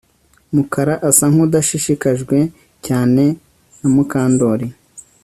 Mukara 0.53 0.95
asa 1.09 1.25
nkudashishikajwe 1.31 2.37
cyane 2.85 3.23
na 3.79 3.87
Mukandoli 3.95 4.67